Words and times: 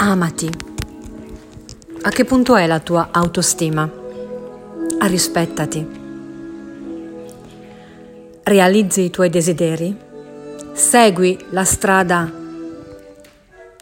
Amati. 0.00 0.48
A 2.02 2.08
che 2.10 2.24
punto 2.24 2.54
è 2.54 2.68
la 2.68 2.78
tua 2.78 3.08
autostima? 3.10 3.90
Arrispettati. 5.00 5.86
Realizzi 8.44 9.00
i 9.02 9.10
tuoi 9.10 9.28
desideri? 9.28 9.96
Segui 10.72 11.36
la 11.50 11.64
strada 11.64 12.32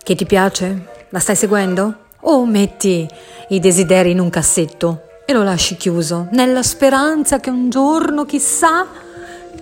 che 0.03 0.15
ti 0.15 0.25
piace? 0.25 0.87
La 1.11 1.19
stai 1.19 1.37
seguendo? 1.37 1.95
O 2.21 2.47
metti 2.47 3.07
i 3.51 3.61
desideri 3.61 4.13
in 4.13 4.19
un 4.19 4.31
cassetto 4.31 5.03
e 5.27 5.35
lo 5.35 5.43
lasci 5.43 5.77
chiuso, 5.77 6.29
nella 6.31 6.63
speranza 6.63 7.41
che 7.41 7.51
un 7.51 7.69
giorno, 7.69 8.25
chissà, 8.25 8.87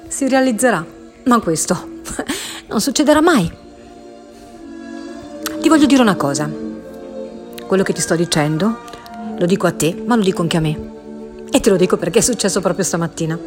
si 0.07 0.29
realizzerà. 0.29 0.87
Ma 1.25 1.41
questo 1.41 2.03
non 2.69 2.81
succederà 2.81 3.21
mai. 3.21 3.63
Ti 5.65 5.71
voglio 5.71 5.87
dire 5.87 6.03
una 6.03 6.15
cosa. 6.15 6.47
Quello 7.67 7.83
che 7.83 7.95
ti 7.95 8.03
sto 8.03 8.15
dicendo 8.17 8.81
lo 9.39 9.47
dico 9.47 9.67
a 9.67 9.73
te, 9.73 9.97
ma 10.05 10.15
lo 10.15 10.23
dico 10.23 10.43
anche 10.43 10.59
a 10.59 10.61
me. 10.61 10.79
E 11.51 11.59
te 11.59 11.71
lo 11.71 11.77
dico 11.77 11.97
perché 11.97 12.19
è 12.19 12.21
successo 12.21 12.61
proprio 12.61 12.85
stamattina. 12.85 13.39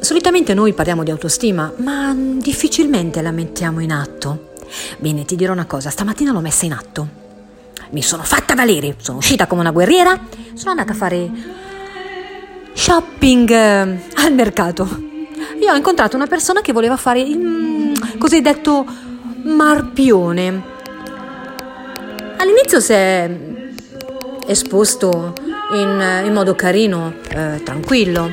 Solitamente 0.00 0.52
noi 0.52 0.72
parliamo 0.72 1.04
di 1.04 1.12
autostima, 1.12 1.72
ma 1.76 2.12
difficilmente 2.16 3.22
la 3.22 3.30
mettiamo 3.30 3.78
in 3.78 3.92
atto. 3.92 4.54
Bene, 4.98 5.24
ti 5.24 5.36
dirò 5.36 5.52
una 5.52 5.66
cosa, 5.66 5.90
stamattina 5.90 6.32
l'ho 6.32 6.40
messa 6.40 6.64
in 6.64 6.72
atto 6.72 7.08
mi 7.90 8.02
sono 8.02 8.24
fatta 8.24 8.56
valere, 8.56 8.96
sono 8.98 9.18
uscita 9.18 9.46
come 9.46 9.60
una 9.60 9.70
guerriera, 9.70 10.18
sono 10.54 10.70
andata 10.70 10.90
a 10.90 10.96
fare 10.96 11.30
shopping 12.72 13.48
eh, 13.48 14.00
al 14.14 14.32
mercato. 14.34 14.88
Io 15.60 15.70
ho 15.70 15.76
incontrato 15.76 16.16
una 16.16 16.26
persona 16.26 16.62
che 16.62 16.72
voleva 16.72 16.96
fare 16.96 17.20
il 17.20 17.38
mm, 17.38 17.94
cosiddetto 18.18 19.03
marpione. 19.44 20.62
All'inizio 22.36 22.80
si 22.80 22.92
è 22.92 23.30
esposto 24.46 25.34
in, 25.72 26.22
in 26.26 26.32
modo 26.32 26.54
carino, 26.54 27.14
eh, 27.28 27.62
tranquillo. 27.62 28.30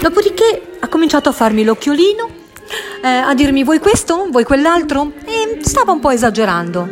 Dopodiché 0.00 0.76
ha 0.80 0.88
cominciato 0.88 1.28
a 1.28 1.32
farmi 1.32 1.64
l'occhiolino, 1.64 2.28
eh, 3.02 3.08
a 3.08 3.34
dirmi 3.34 3.64
vuoi 3.64 3.78
questo, 3.78 4.28
vuoi 4.30 4.44
quell'altro 4.44 5.12
e 5.24 5.60
stava 5.62 5.92
un 5.92 6.00
po' 6.00 6.10
esagerando. 6.10 6.88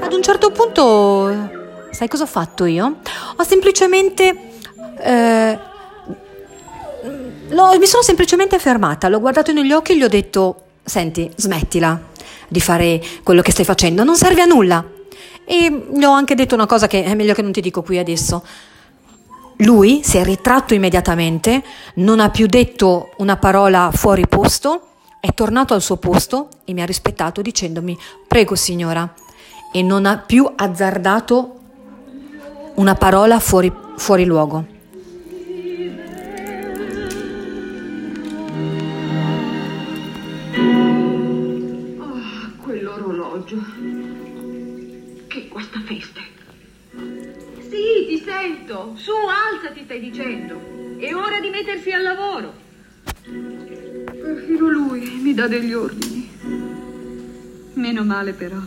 Ad 0.00 0.12
un 0.12 0.22
certo 0.22 0.50
punto, 0.50 1.50
sai 1.90 2.08
cosa 2.08 2.24
ho 2.24 2.26
fatto 2.26 2.64
io? 2.64 2.98
Ho 3.36 3.42
semplicemente... 3.42 4.50
Eh, 4.98 5.58
mi 7.78 7.86
sono 7.86 8.02
semplicemente 8.02 8.58
fermata, 8.58 9.08
l'ho 9.08 9.20
guardato 9.20 9.52
negli 9.52 9.72
occhi 9.72 9.92
e 9.92 9.96
gli 9.96 10.02
ho 10.02 10.08
detto, 10.08 10.62
senti, 10.82 11.30
smettila 11.36 12.11
di 12.48 12.60
fare 12.60 13.02
quello 13.22 13.42
che 13.42 13.50
stai 13.50 13.64
facendo, 13.64 14.04
non 14.04 14.16
serve 14.16 14.42
a 14.42 14.46
nulla. 14.46 14.84
E 15.44 15.86
gli 15.92 16.04
ho 16.04 16.10
anche 16.10 16.34
detto 16.34 16.54
una 16.54 16.66
cosa 16.66 16.86
che 16.86 17.04
è 17.04 17.14
meglio 17.14 17.34
che 17.34 17.42
non 17.42 17.52
ti 17.52 17.60
dico 17.60 17.82
qui 17.82 17.98
adesso. 17.98 18.44
Lui 19.58 20.00
si 20.02 20.16
è 20.16 20.24
ritratto 20.24 20.74
immediatamente, 20.74 21.62
non 21.96 22.20
ha 22.20 22.30
più 22.30 22.46
detto 22.46 23.10
una 23.18 23.36
parola 23.36 23.90
fuori 23.92 24.26
posto, 24.26 24.88
è 25.20 25.32
tornato 25.34 25.74
al 25.74 25.82
suo 25.82 25.98
posto 25.98 26.48
e 26.64 26.72
mi 26.72 26.82
ha 26.82 26.86
rispettato 26.86 27.42
dicendomi, 27.42 27.96
prego 28.26 28.56
signora, 28.56 29.12
e 29.72 29.82
non 29.82 30.04
ha 30.06 30.18
più 30.18 30.50
azzardato 30.54 31.56
una 32.74 32.94
parola 32.94 33.38
fuori, 33.38 33.72
fuori 33.96 34.24
luogo. 34.24 34.71
Quell'orologio. 43.42 45.26
Che 45.26 45.48
questa 45.48 45.80
festa. 45.80 46.20
Sì, 46.92 48.06
ti 48.08 48.22
sento. 48.24 48.94
Su, 48.96 49.12
alzati, 49.12 49.82
stai 49.84 50.00
dicendo. 50.00 50.98
È 50.98 51.14
ora 51.14 51.40
di 51.40 51.50
mettersi 51.50 51.90
al 51.90 52.02
lavoro. 52.02 52.54
Perfino 53.22 54.70
lui 54.70 55.20
mi 55.20 55.34
dà 55.34 55.48
degli 55.48 55.72
ordini. 55.72 56.30
Meno 57.74 58.04
male 58.04 58.32
però 58.32 58.60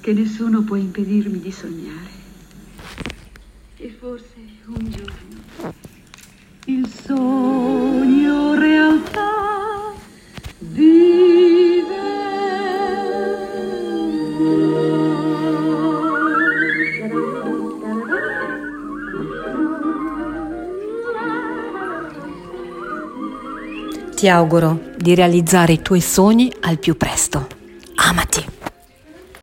che 0.00 0.12
nessuno 0.12 0.62
può 0.62 0.76
impedirmi 0.76 1.40
di 1.40 1.52
sognare. 1.52 2.10
E 3.76 3.94
forse 3.98 4.34
un 4.66 4.90
giorno 4.90 5.40
il 6.66 6.86
sogno 6.86 7.81
Ti 24.22 24.28
auguro 24.28 24.78
di 24.96 25.16
realizzare 25.16 25.72
i 25.72 25.82
tuoi 25.82 26.00
sogni 26.00 26.52
al 26.60 26.78
più 26.78 26.96
presto. 26.96 27.48
Amati. 27.96 28.61